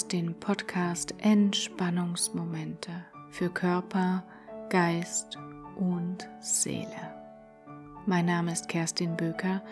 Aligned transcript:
hörst 0.00 0.12
den 0.12 0.34
Podcast 0.40 1.14
Entspannungsmomente 1.18 2.90
für 3.28 3.50
Körper, 3.50 4.24
Geist 4.70 5.36
und 5.76 6.26
Seele. 6.40 6.86
Mein 8.06 8.24
Name 8.24 8.50
ist 8.50 8.70
Kerstin 8.70 9.14
Böker 9.18 9.62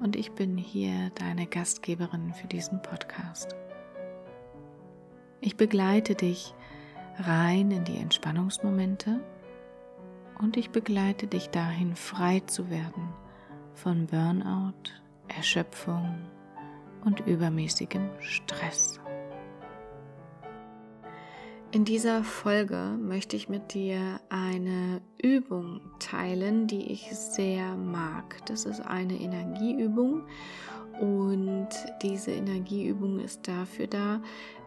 und 0.00 0.14
ich 0.14 0.30
bin 0.30 0.56
hier 0.56 1.10
deine 1.16 1.48
Gastgeberin 1.48 2.32
für 2.34 2.46
diesen 2.46 2.82
Podcast. 2.82 3.56
Ich 5.40 5.56
begleite 5.56 6.14
dich 6.14 6.54
rein 7.18 7.72
in 7.72 7.82
die 7.82 7.96
Entspannungsmomente 7.96 9.18
und 10.38 10.56
ich 10.56 10.70
begleite 10.70 11.26
dich 11.26 11.50
dahin, 11.50 11.96
frei 11.96 12.42
zu 12.46 12.70
werden 12.70 13.08
von 13.74 14.06
Burnout, 14.06 14.92
Erschöpfung 15.26 16.14
und 17.04 17.26
übermäßigem 17.26 18.08
Stress. 18.20 19.00
In 21.74 21.84
dieser 21.84 22.22
Folge 22.22 22.96
möchte 23.00 23.34
ich 23.34 23.48
mit 23.48 23.74
dir 23.74 24.20
eine 24.28 25.00
Übung 25.20 25.80
teilen, 25.98 26.68
die 26.68 26.92
ich 26.92 27.12
sehr 27.16 27.74
mag. 27.74 28.36
Das 28.46 28.64
ist 28.64 28.78
eine 28.78 29.18
Energieübung 29.18 30.22
und 31.00 31.66
diese 32.00 32.30
Energieübung 32.30 33.18
ist 33.18 33.48
dafür 33.48 33.88
da, 33.88 34.22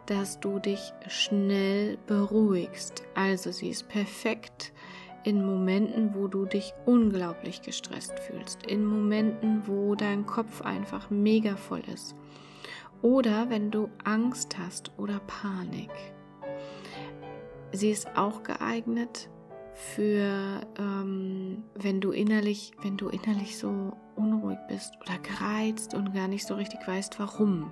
dass 0.08 0.42
du 0.42 0.60
dich 0.60 0.92
schnell 1.08 1.98
beruhigst. 2.08 3.04
Also 3.16 3.54
sie 3.54 3.70
ist 3.70 3.88
perfekt 3.88 4.74
in 5.24 5.46
Momenten, 5.46 6.14
wo 6.14 6.28
du 6.28 6.44
dich 6.44 6.74
unglaublich 6.86 7.62
gestresst 7.62 8.20
fühlst, 8.20 8.66
in 8.66 8.84
Momenten, 8.84 9.66
wo 9.66 9.96
dein 9.96 10.26
Kopf 10.26 10.62
einfach 10.62 11.10
mega 11.10 11.56
voll 11.56 11.84
ist 11.94 12.18
oder 13.02 13.50
wenn 13.50 13.72
du 13.72 13.90
Angst 14.04 14.58
hast 14.58 14.92
oder 14.98 15.22
Panik. 15.26 16.17
Sie 17.72 17.92
ist 17.92 18.16
auch 18.16 18.44
geeignet 18.44 19.30
für, 19.74 20.62
ähm, 20.80 21.64
wenn 21.76 22.02
du 22.02 22.12
innerlich, 22.12 22.72
wenn 22.82 22.98
du 22.98 23.10
innerlich 23.10 23.58
so 23.58 23.94
unruhig 24.16 24.58
bist 24.68 24.94
oder 25.02 25.20
gereizt 25.20 25.94
und 25.94 26.14
gar 26.14 26.28
nicht 26.28 26.48
so 26.48 26.56
richtig 26.56 26.88
weißt, 26.88 27.20
warum. 27.20 27.72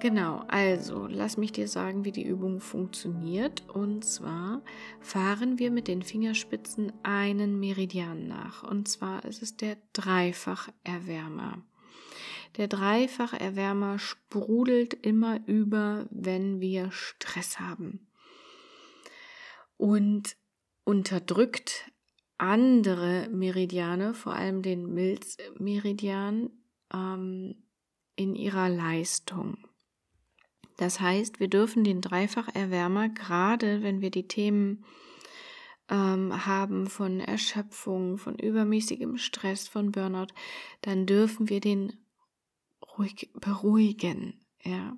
Genau, 0.00 0.44
also 0.48 1.06
lass 1.06 1.38
mich 1.38 1.52
dir 1.52 1.68
sagen, 1.68 2.04
wie 2.04 2.12
die 2.12 2.26
Übung 2.26 2.60
funktioniert. 2.60 3.66
Und 3.68 4.04
zwar 4.04 4.62
fahren 5.00 5.58
wir 5.58 5.70
mit 5.70 5.88
den 5.88 6.02
Fingerspitzen 6.02 6.92
einen 7.02 7.58
Meridian 7.58 8.28
nach. 8.28 8.62
Und 8.62 8.88
zwar 8.88 9.24
ist 9.24 9.42
es 9.42 9.56
der 9.56 9.78
Dreifacherwärmer. 9.94 11.62
Der 12.58 12.68
Dreifacherwärmer 12.68 13.98
sprudelt 13.98 14.92
immer 14.92 15.40
über, 15.46 16.06
wenn 16.10 16.60
wir 16.60 16.90
Stress 16.92 17.58
haben. 17.58 18.05
Und 19.76 20.36
unterdrückt 20.84 21.90
andere 22.38 23.28
Meridiane, 23.30 24.14
vor 24.14 24.34
allem 24.34 24.62
den 24.62 24.92
Milzmeridian, 24.92 26.50
ähm, 26.92 27.54
in 28.16 28.34
ihrer 28.34 28.68
Leistung. 28.68 29.58
Das 30.76 31.00
heißt, 31.00 31.40
wir 31.40 31.48
dürfen 31.48 31.84
den 31.84 32.00
Dreifacherwärmer, 32.00 33.08
gerade 33.10 33.82
wenn 33.82 34.00
wir 34.00 34.10
die 34.10 34.28
Themen 34.28 34.84
ähm, 35.88 36.46
haben 36.46 36.86
von 36.88 37.20
Erschöpfung, 37.20 38.18
von 38.18 38.38
übermäßigem 38.38 39.16
Stress, 39.16 39.68
von 39.68 39.92
Burnout, 39.92 40.32
dann 40.82 41.06
dürfen 41.06 41.48
wir 41.48 41.60
den 41.60 41.92
ruhig 42.96 43.30
beruhigen, 43.34 44.44
ja. 44.62 44.96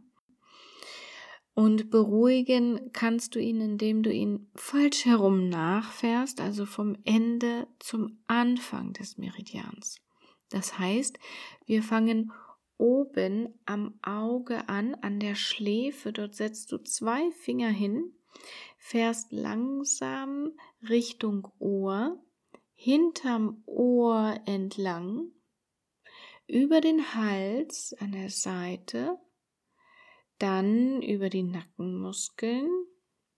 Und 1.59 1.91
beruhigen 1.91 2.93
kannst 2.93 3.35
du 3.35 3.41
ihn, 3.41 3.61
indem 3.61 4.05
du 4.05 4.13
ihn 4.13 4.49
falsch 4.55 5.07
herum 5.07 5.49
nachfährst, 5.49 6.41
also 6.41 6.67
vom 6.67 6.97
Ende 7.03 7.67
zum 7.81 8.21
Anfang 8.29 8.93
des 8.93 9.19
Meridians. 9.19 10.01
Das 10.51 10.79
heißt, 10.79 11.19
wir 11.67 11.83
fangen 11.83 12.31
oben 12.77 13.59
am 13.67 13.99
Auge 14.03 14.69
an, 14.69 14.95
an 15.01 15.19
der 15.19 15.35
Schläfe. 15.35 16.13
Dort 16.13 16.37
setzt 16.37 16.71
du 16.71 16.79
zwei 16.79 17.29
Finger 17.33 17.71
hin, 17.71 18.13
fährst 18.79 19.33
langsam 19.33 20.53
Richtung 20.89 21.49
Ohr, 21.59 22.23
hinterm 22.75 23.65
Ohr 23.67 24.39
entlang, 24.47 25.33
über 26.47 26.81
den 26.81 27.17
Hals 27.17 27.97
an 27.99 28.13
der 28.13 28.31
Seite, 28.31 29.19
dann 30.39 31.03
über 31.03 31.29
die 31.31 31.43
Nackenmuskeln, 31.43 32.69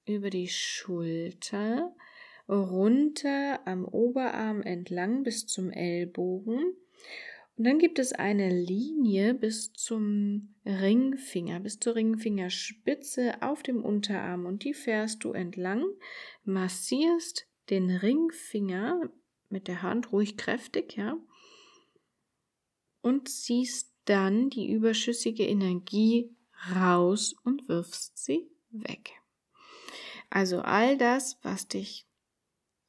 über 0.07 0.31
die 0.31 0.49
Schulter, 0.49 1.95
runter 2.49 3.67
am 3.67 3.85
Oberarm 3.85 4.63
entlang 4.63 5.23
bis 5.23 5.47
zum 5.47 5.71
Ellbogen. 5.71 6.75
Und 7.57 7.65
dann 7.65 7.79
gibt 7.79 7.99
es 7.99 8.13
eine 8.13 8.49
Linie 8.49 9.35
bis 9.35 9.73
zum 9.73 10.55
Ringfinger, 10.65 11.61
bis 11.61 11.79
zur 11.79 11.95
Ringfingerspitze 11.95 13.43
auf 13.43 13.63
dem 13.63 13.85
Unterarm. 13.85 14.47
Und 14.47 14.65
die 14.65 14.75
fährst 14.75 15.23
du 15.25 15.33
entlang, 15.33 15.85
massierst 16.45 17.47
den 17.69 17.91
Ringfinger 17.91 19.11
mit 19.49 19.69
der 19.69 19.83
Hand 19.83 20.13
ruhig 20.13 20.37
kräftig, 20.37 20.97
ja, 20.97 21.17
und 23.03 23.29
ziehst 23.29 23.93
dann 24.05 24.51
die 24.51 24.71
überschüssige 24.71 25.47
Energie 25.47 26.35
raus 26.75 27.35
und 27.45 27.69
wirfst 27.69 28.19
sie 28.19 28.49
weg. 28.71 29.13
Also 30.29 30.61
all 30.61 30.97
das, 30.97 31.39
was 31.43 31.69
dich, 31.69 32.07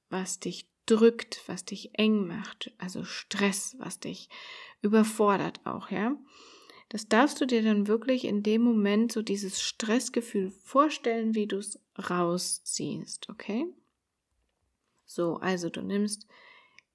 was 0.09 0.40
dich 0.40 0.70
drückt, 0.86 1.42
was 1.48 1.66
dich 1.66 1.98
eng 1.98 2.28
macht, 2.28 2.74
also 2.78 3.04
Stress, 3.04 3.76
was 3.80 4.00
dich 4.00 4.30
überfordert 4.81 5.66
auch, 5.66 5.90
ja. 5.90 6.16
Das 6.90 7.08
darfst 7.08 7.40
du 7.40 7.46
dir 7.46 7.64
dann 7.64 7.88
wirklich 7.88 8.26
in 8.26 8.44
dem 8.44 8.64
Moment 8.64 9.14
so 9.14 9.22
dieses 9.22 9.62
Stressgefühl 9.62 10.52
vorstellen, 10.52 11.36
wie 11.36 11.48
du 11.48 11.58
es 11.58 11.80
rausziehst, 11.98 13.30
okay? 13.30 13.66
So, 15.06 15.38
also 15.38 15.70
du 15.70 15.81
nimmst 15.81 16.28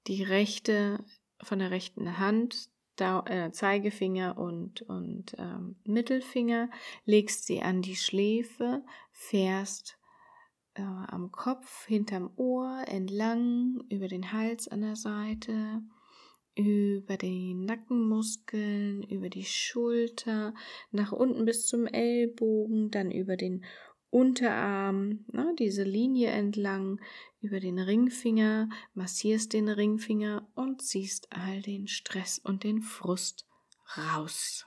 die 0.05 0.23
rechte 0.23 1.03
von 1.41 1.59
der 1.59 1.71
rechten 1.71 2.19
Hand, 2.19 2.69
da, 2.97 3.23
äh, 3.25 3.51
Zeigefinger 3.51 4.37
und, 4.37 4.81
und 4.83 5.35
ähm, 5.37 5.77
Mittelfinger, 5.85 6.69
legst 7.05 7.45
sie 7.45 7.61
an 7.61 7.81
die 7.81 7.95
Schläfe, 7.95 8.83
fährst 9.11 9.97
äh, 10.73 10.81
am 10.81 11.31
Kopf, 11.31 11.85
hinterm 11.87 12.31
Ohr, 12.35 12.83
entlang, 12.87 13.81
über 13.89 14.07
den 14.07 14.31
Hals 14.33 14.67
an 14.67 14.81
der 14.81 14.95
Seite, 14.95 15.81
über 16.55 17.17
die 17.17 17.53
Nackenmuskeln, 17.53 19.03
über 19.03 19.29
die 19.29 19.45
Schulter, 19.45 20.53
nach 20.91 21.11
unten 21.11 21.45
bis 21.45 21.67
zum 21.67 21.85
Ellbogen, 21.85 22.89
dann 22.89 23.11
über 23.11 23.37
den 23.37 23.63
Unterarm, 24.09 25.25
ne, 25.31 25.53
diese 25.59 25.83
Linie 25.83 26.29
entlang, 26.29 26.99
über 27.47 27.61
den 27.61 27.79
Ringfinger, 27.79 28.67
massierst 28.93 29.53
den 29.53 29.69
Ringfinger 29.69 30.45
und 30.53 30.81
ziehst 30.81 31.31
all 31.31 31.61
den 31.61 31.87
Stress 31.87 32.39
und 32.39 32.65
den 32.65 32.81
Frust 32.81 33.45
raus. 33.97 34.65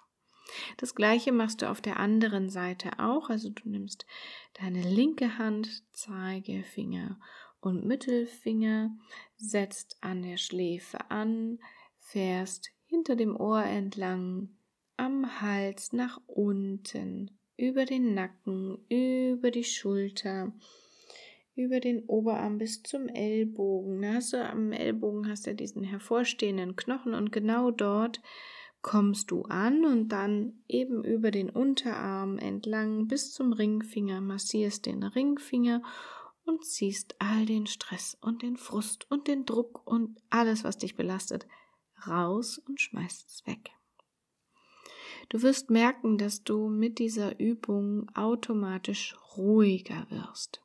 Das 0.79 0.95
gleiche 0.95 1.31
machst 1.31 1.61
du 1.61 1.71
auf 1.71 1.83
der 1.83 1.99
anderen 1.99 2.49
Seite 2.49 2.99
auch. 2.99 3.29
Also 3.29 3.51
du 3.51 3.69
nimmst 3.69 4.07
deine 4.55 4.81
linke 4.81 5.37
Hand, 5.37 5.85
Zeigefinger 5.93 7.21
und 7.61 7.85
Mittelfinger, 7.85 8.97
setzt 9.37 9.99
an 10.01 10.23
der 10.23 10.39
Schläfe 10.39 11.11
an, 11.11 11.59
fährst 11.99 12.71
hinter 12.87 13.15
dem 13.15 13.37
Ohr 13.37 13.63
entlang, 13.63 14.57
am 14.97 15.43
Hals 15.43 15.93
nach 15.93 16.19
unten, 16.27 17.31
über 17.59 17.85
den 17.85 18.15
Nacken, 18.15 18.79
über 18.89 19.51
die 19.51 19.65
Schulter, 19.65 20.51
über 21.61 21.79
den 21.79 22.05
Oberarm 22.07 22.59
bis 22.59 22.83
zum 22.83 23.07
Ellbogen. 23.07 24.01
Da 24.01 24.15
hast 24.15 24.33
du 24.33 24.43
am 24.43 24.73
Ellbogen 24.73 25.29
hast 25.29 25.47
du 25.47 25.55
diesen 25.55 25.85
hervorstehenden 25.85 26.75
Knochen 26.75 27.15
und 27.15 27.33
genau 27.33 27.71
dort 27.71 28.21
kommst 28.83 29.31
du 29.31 29.43
an 29.43 29.85
und 29.85 30.09
dann 30.09 30.63
eben 30.67 31.05
über 31.05 31.31
den 31.31 31.51
Unterarm 31.51 32.39
entlang 32.39 33.07
bis 33.09 33.33
zum 33.33 33.53
Ringfinger, 33.53 34.23
massierst 34.23 34.87
den 34.87 35.03
Ringfinger 35.03 35.83
und 36.45 36.65
ziehst 36.65 37.15
all 37.19 37.45
den 37.45 37.67
Stress 37.67 38.17
und 38.23 38.43
den 38.43 38.57
Frust 38.57 39.11
und 39.11 39.29
den 39.29 39.45
Druck 39.45 39.87
und 39.87 40.19
alles, 40.31 40.65
was 40.65 40.79
dich 40.79 40.97
belastet, 40.97 41.47
raus 42.07 42.59
und 42.67 42.81
schmeißt 42.81 43.29
es 43.29 43.47
weg. 43.47 43.71
Du 45.29 45.43
wirst 45.43 45.71
merken, 45.71 46.17
dass 46.17 46.43
du 46.43 46.69
mit 46.69 46.99
dieser 46.99 47.39
Übung 47.39 48.09
automatisch 48.17 49.15
ruhiger 49.37 50.07
wirst. 50.11 50.63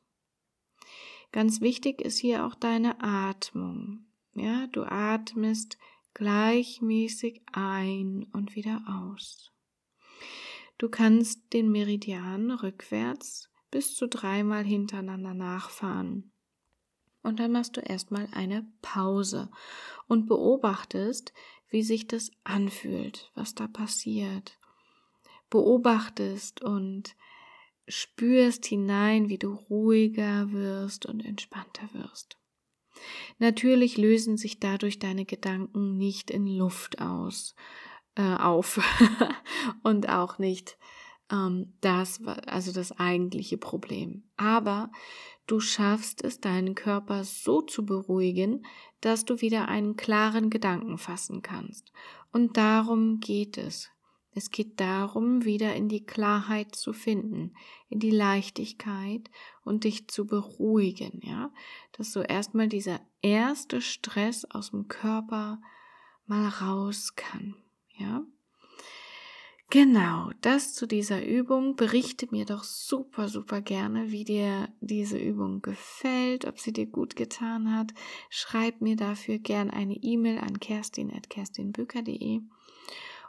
Ganz 1.36 1.60
wichtig 1.60 2.00
ist 2.00 2.16
hier 2.16 2.46
auch 2.46 2.54
deine 2.54 2.98
Atmung. 3.02 4.06
Ja, 4.32 4.68
du 4.68 4.84
atmest 4.84 5.76
gleichmäßig 6.14 7.42
ein 7.52 8.26
und 8.32 8.56
wieder 8.56 8.80
aus. 8.88 9.52
Du 10.78 10.88
kannst 10.88 11.52
den 11.52 11.70
Meridian 11.70 12.50
rückwärts 12.52 13.50
bis 13.70 13.94
zu 13.94 14.08
dreimal 14.08 14.64
hintereinander 14.64 15.34
nachfahren. 15.34 16.32
Und 17.22 17.38
dann 17.38 17.52
machst 17.52 17.76
du 17.76 17.82
erstmal 17.82 18.28
eine 18.32 18.66
Pause 18.80 19.50
und 20.08 20.28
beobachtest, 20.28 21.34
wie 21.68 21.82
sich 21.82 22.06
das 22.06 22.30
anfühlt, 22.44 23.30
was 23.34 23.54
da 23.54 23.66
passiert. 23.68 24.58
Beobachtest 25.50 26.62
und 26.62 27.14
spürst 27.88 28.66
hinein, 28.66 29.28
wie 29.28 29.38
du 29.38 29.54
ruhiger 29.54 30.52
wirst 30.52 31.06
und 31.06 31.24
entspannter 31.24 31.88
wirst. 31.92 32.36
Natürlich 33.38 33.96
lösen 33.96 34.36
sich 34.36 34.58
dadurch 34.58 34.98
deine 34.98 35.24
Gedanken 35.24 35.96
nicht 35.96 36.30
in 36.30 36.46
Luft 36.46 37.00
aus, 37.00 37.54
äh, 38.14 38.22
auf 38.22 38.80
und 39.82 40.08
auch 40.08 40.38
nicht 40.38 40.78
ähm, 41.30 41.74
das, 41.80 42.22
also 42.46 42.72
das 42.72 42.92
eigentliche 42.92 43.58
Problem. 43.58 44.24
Aber 44.36 44.90
du 45.46 45.60
schaffst 45.60 46.24
es, 46.24 46.40
deinen 46.40 46.74
Körper 46.74 47.24
so 47.24 47.60
zu 47.60 47.84
beruhigen, 47.84 48.64
dass 49.00 49.24
du 49.24 49.40
wieder 49.40 49.68
einen 49.68 49.96
klaren 49.96 50.50
Gedanken 50.50 50.98
fassen 50.98 51.42
kannst. 51.42 51.92
Und 52.32 52.56
darum 52.56 53.20
geht 53.20 53.58
es. 53.58 53.90
Es 54.36 54.50
geht 54.50 54.80
darum, 54.80 55.46
wieder 55.46 55.74
in 55.74 55.88
die 55.88 56.04
Klarheit 56.04 56.74
zu 56.74 56.92
finden, 56.92 57.54
in 57.88 58.00
die 58.00 58.10
Leichtigkeit 58.10 59.30
und 59.64 59.84
dich 59.84 60.08
zu 60.08 60.26
beruhigen, 60.26 61.22
ja, 61.22 61.50
dass 61.92 62.12
so 62.12 62.20
erstmal 62.20 62.68
dieser 62.68 63.00
erste 63.22 63.80
Stress 63.80 64.44
aus 64.44 64.72
dem 64.72 64.88
Körper 64.88 65.62
mal 66.26 66.48
raus 66.48 67.14
kann, 67.16 67.54
ja. 67.96 68.26
Genau, 69.70 70.30
das 70.42 70.74
zu 70.74 70.86
dieser 70.86 71.24
Übung. 71.24 71.74
Berichte 71.74 72.28
mir 72.30 72.44
doch 72.44 72.62
super, 72.62 73.28
super 73.28 73.62
gerne, 73.62 74.12
wie 74.12 74.24
dir 74.24 74.68
diese 74.80 75.18
Übung 75.18 75.62
gefällt, 75.62 76.44
ob 76.44 76.60
sie 76.60 76.74
dir 76.74 76.86
gut 76.86 77.16
getan 77.16 77.74
hat. 77.74 77.94
Schreib 78.28 78.82
mir 78.82 78.96
dafür 78.96 79.38
gern 79.38 79.70
eine 79.70 79.94
E-Mail 79.94 80.38
an 80.38 80.60
kerstin.kerstinbüker.de 80.60 82.42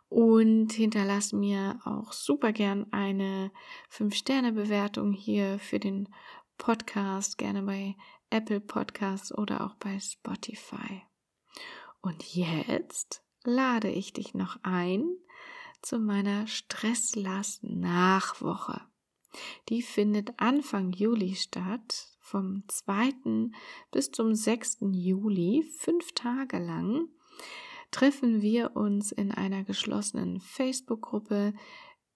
und 0.09 0.71
hinterlass 0.71 1.33
mir 1.33 1.80
auch 1.83 2.13
super 2.13 2.54
gern 2.54 2.88
eine 2.92 3.51
5-Sterne-Bewertung 3.92 5.12
hier 5.12 5.59
für 5.59 5.80
den 5.80 6.07
Podcast, 6.57 7.38
gerne 7.38 7.63
bei 7.63 7.98
Apple 8.30 8.62
Podcasts 8.62 9.38
oder 9.38 9.65
auch 9.65 9.75
bei 9.75 10.00
Spotify. 10.00 11.04
Und 12.01 12.36
jetzt 12.36 13.21
lade 13.44 13.89
ich 13.89 14.13
dich 14.13 14.33
noch 14.33 14.57
ein 14.63 15.06
zu 15.81 16.00
meiner 16.00 16.48
Stresslast-Nachwoche. 16.48 18.80
Die 19.69 19.81
findet 19.81 20.39
Anfang 20.39 20.92
Juli 20.94 21.36
statt, 21.36 22.07
vom 22.19 22.63
2. 22.68 23.50
bis 23.92 24.12
zum 24.12 24.36
6. 24.36 24.77
Juli, 24.92 25.63
fünf 25.77 26.12
Tage 26.13 26.60
lang 26.60 27.07
treffen 27.92 28.42
wir 28.42 28.75
uns 28.75 29.12
in 29.12 29.31
einer 29.31 29.63
geschlossenen 29.63 30.39
Facebook-Gruppe 30.39 31.54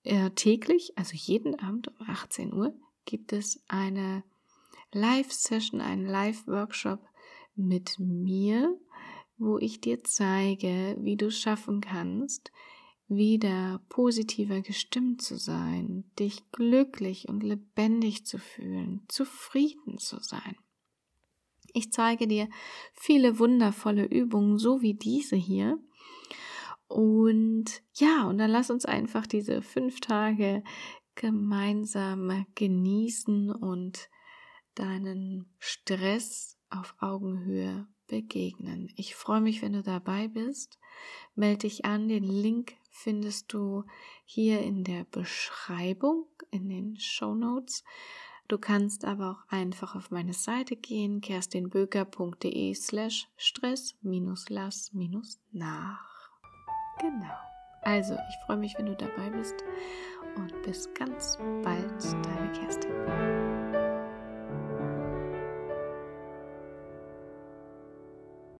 äh, 0.03 0.31
täglich, 0.31 0.97
also 0.97 1.13
jeden 1.15 1.59
Abend 1.59 1.87
um 1.87 2.07
18 2.07 2.53
Uhr, 2.53 2.73
gibt 3.05 3.33
es 3.33 3.63
eine 3.67 4.23
Live-Session, 4.91 5.81
einen 5.81 6.05
Live-Workshop 6.05 6.99
mit 7.55 7.97
mir, 7.99 8.77
wo 9.37 9.57
ich 9.57 9.81
dir 9.81 10.03
zeige, 10.03 10.97
wie 10.99 11.17
du 11.17 11.31
schaffen 11.31 11.81
kannst, 11.81 12.51
wieder 13.07 13.81
positiver 13.89 14.61
gestimmt 14.61 15.21
zu 15.21 15.37
sein, 15.37 16.05
dich 16.17 16.49
glücklich 16.51 17.27
und 17.27 17.43
lebendig 17.43 18.25
zu 18.25 18.37
fühlen, 18.37 19.03
zufrieden 19.07 19.97
zu 19.97 20.19
sein. 20.19 20.55
Ich 21.73 21.91
zeige 21.91 22.27
dir 22.27 22.49
viele 22.93 23.39
wundervolle 23.39 24.05
Übungen, 24.05 24.57
so 24.57 24.81
wie 24.81 24.93
diese 24.93 25.35
hier. 25.35 25.77
Und 26.87 27.81
ja, 27.93 28.25
und 28.27 28.37
dann 28.37 28.51
lass 28.51 28.69
uns 28.69 28.85
einfach 28.85 29.25
diese 29.25 29.61
fünf 29.61 30.01
Tage 30.01 30.63
gemeinsam 31.15 32.45
genießen 32.55 33.51
und 33.51 34.09
deinen 34.75 35.53
Stress 35.59 36.57
auf 36.69 36.95
Augenhöhe 36.99 37.87
begegnen. 38.07 38.91
Ich 38.95 39.15
freue 39.15 39.41
mich, 39.41 39.61
wenn 39.61 39.73
du 39.73 39.83
dabei 39.83 40.27
bist. 40.27 40.79
Melde 41.35 41.59
dich 41.59 41.85
an. 41.85 42.09
Den 42.09 42.25
Link 42.25 42.75
findest 42.89 43.53
du 43.53 43.83
hier 44.25 44.61
in 44.61 44.83
der 44.83 45.05
Beschreibung, 45.05 46.27
in 46.51 46.67
den 46.67 46.99
Show 46.99 47.33
Notes. 47.33 47.83
Du 48.51 48.57
kannst 48.57 49.05
aber 49.05 49.31
auch 49.31 49.45
einfach 49.49 49.95
auf 49.95 50.11
meine 50.11 50.33
Seite 50.33 50.75
gehen, 50.75 51.21
kerstinböker.de 51.21 52.73
slash 52.73 53.29
stress-lass-nach. 53.37 54.01
Genau. 56.99 57.37
Also, 57.83 58.13
ich 58.13 58.35
freue 58.45 58.57
mich, 58.57 58.77
wenn 58.77 58.87
du 58.87 58.95
dabei 58.97 59.29
bist 59.29 59.55
und 60.35 60.51
bis 60.63 60.93
ganz 60.93 61.37
bald, 61.63 62.03
deine 62.25 62.51
Kerstin. 62.51 63.80